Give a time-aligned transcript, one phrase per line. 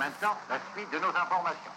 [0.00, 1.72] maintenant la suite de nos informations.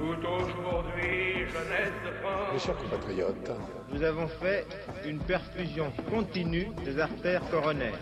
[0.00, 2.48] aujourd'hui, jeunesse de France.
[2.54, 3.50] Mes chers compatriotes,
[3.92, 4.66] Nous avons fait
[5.04, 7.98] une perfusion continue des artères coronaires.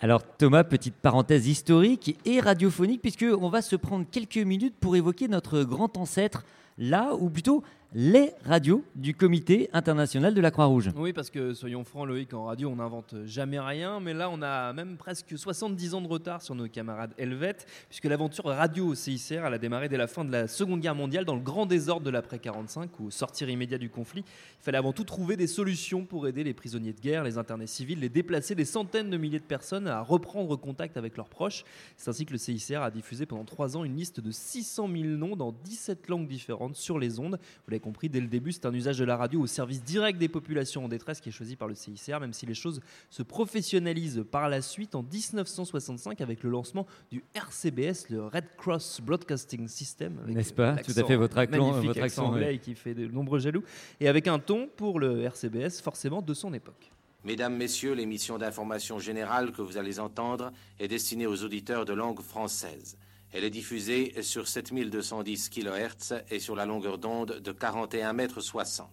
[0.00, 4.96] Alors Thomas, petite parenthèse historique et radiophonique, puisque on va se prendre quelques minutes pour
[4.96, 6.42] évoquer notre grand ancêtre,
[6.78, 7.62] là, ou plutôt
[7.94, 10.90] les radios du Comité international de la Croix-Rouge.
[10.96, 14.42] Oui, parce que soyons francs, Loïc, en radio, on n'invente jamais rien, mais là, on
[14.42, 18.94] a même presque 70 ans de retard sur nos camarades helvètes, puisque l'aventure radio au
[18.94, 21.66] CICR, elle a démarré dès la fin de la Seconde Guerre mondiale, dans le grand
[21.66, 25.46] désordre de l'après-45, où, au sortir immédiat du conflit, il fallait avant tout trouver des
[25.46, 29.16] solutions pour aider les prisonniers de guerre, les internés civils, les déplacer des centaines de
[29.16, 31.64] milliers de personnes à reprendre contact avec leurs proches.
[31.96, 35.04] C'est ainsi que le CICR a diffusé pendant trois ans une liste de 600 000
[35.04, 37.38] noms dans 17 langues différentes sur les ondes.
[37.66, 40.18] Vous l'avez compris, dès le début, c'est un usage de la radio au service direct
[40.18, 42.80] des populations en détresse qui est choisi par le CICR, même si les choses
[43.10, 49.00] se professionnalisent par la suite en 1965 avec le lancement du RCBS, le Red Cross
[49.02, 50.18] Broadcasting System.
[50.26, 50.76] N'est-ce pas?
[50.76, 52.58] Tout à fait, votre accent- magnifique votre accent, anglais oui.
[52.60, 53.62] qui fait de nombreux jaloux.
[54.00, 56.90] Et avec un ton pour le RCBS forcément de son époque.
[57.24, 62.20] Mesdames, Messieurs, l'émission d'information générale que vous allez entendre est destinée aux auditeurs de langue
[62.20, 62.96] française.
[63.32, 68.88] Elle est diffusée sur 7210 kHz et sur la longueur d'onde de 41 mètres 60.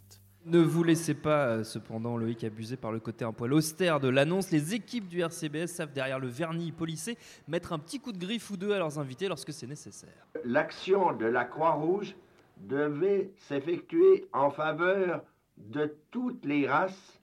[0.46, 4.10] Ne vous laissez pas, euh, cependant, Loïc, abuser par le côté un poil austère de
[4.10, 4.52] l'annonce.
[4.52, 7.18] Les équipes du RCBS savent, derrière le vernis policé,
[7.48, 10.28] mettre un petit coup de griffe ou deux à leurs invités lorsque c'est nécessaire.
[10.44, 12.14] L'action de la Croix-Rouge
[12.58, 15.24] devait s'effectuer en faveur
[15.58, 17.22] de toutes les races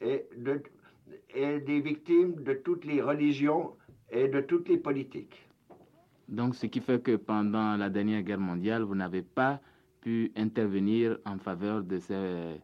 [0.00, 0.62] et, de-
[1.34, 3.74] et des victimes de toutes les religions
[4.10, 5.46] et de toutes les politiques.
[6.28, 9.60] Donc, ce qui fait que pendant la dernière guerre mondiale, vous n'avez pas
[10.00, 12.60] pu intervenir en faveur de ces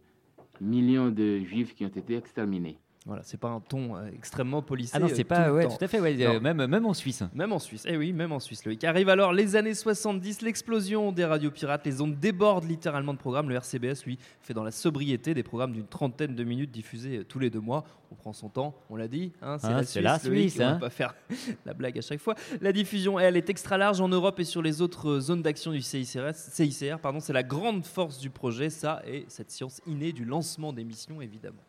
[0.61, 2.79] millions de juifs qui ont été exterminés.
[3.05, 4.93] Voilà, c'est pas un ton euh, extrêmement policé.
[4.95, 7.25] Ah non, euh, c'est pas, ouais, tout à fait, ouais, euh, même, même en Suisse.
[7.35, 8.85] Même en Suisse, eh oui, même en Suisse, Loïc.
[8.85, 13.49] Arrive alors les années 70, l'explosion des radios pirates, les ondes débordent littéralement de programmes.
[13.49, 17.41] Le RCBS, lui, fait dans la sobriété des programmes d'une trentaine de minutes diffusés tous
[17.41, 17.85] les deux mois.
[18.13, 20.51] On prend son temps, on l'a dit, hein, c'est Ah, la c'est Suisse, la Loïc,
[20.51, 20.79] Suisse, on va hein.
[20.79, 21.15] pas faire
[21.67, 22.37] la blague à chaque fois.
[22.61, 25.83] La diffusion, elle, est extra large en Europe et sur les autres zones d'action du
[25.83, 26.35] CICR.
[26.35, 30.73] CICR pardon, c'est la grande force du projet, ça, et cette science innée du lancement
[30.73, 31.63] d'émissions, évidemment.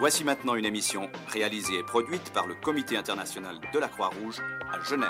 [0.00, 4.82] Voici maintenant une émission réalisée et produite par le Comité international de la Croix-Rouge à
[4.82, 5.08] Genève.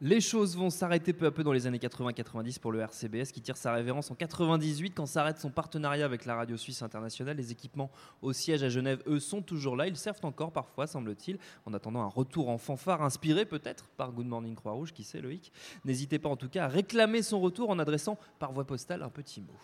[0.00, 3.40] Les choses vont s'arrêter peu à peu dans les années 80-90 pour le RCBS qui
[3.40, 7.36] tire sa révérence en 98 quand s'arrête son partenariat avec la radio suisse internationale.
[7.36, 7.92] Les équipements
[8.22, 9.86] au siège à Genève, eux, sont toujours là.
[9.86, 14.26] Ils servent encore parfois, semble-t-il, en attendant un retour en fanfare inspiré peut-être par Good
[14.26, 15.52] Morning Croix-Rouge, qui sait Loïc?
[15.84, 19.10] N'hésitez pas en tout cas à réclamer son retour en adressant par voie postale un
[19.10, 19.54] petit mot.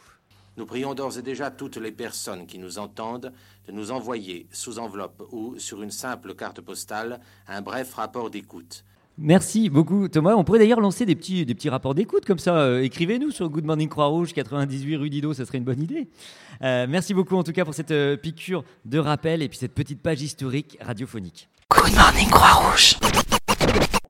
[0.58, 3.32] Nous prions d'ores et déjà toutes les personnes qui nous entendent
[3.68, 8.84] de nous envoyer sous enveloppe ou sur une simple carte postale un bref rapport d'écoute.
[9.16, 10.34] Merci beaucoup Thomas.
[10.34, 12.58] On pourrait d'ailleurs lancer des petits, des petits rapports d'écoute comme ça.
[12.58, 16.08] Euh, Écrivez-nous sur Good Morning Croix-Rouge 98 rue Didot, ça serait une bonne idée.
[16.62, 19.74] Euh, merci beaucoup en tout cas pour cette euh, piqûre de rappel et puis cette
[19.74, 21.48] petite page historique radiophonique.
[21.72, 22.96] Good morning Croix-Rouge.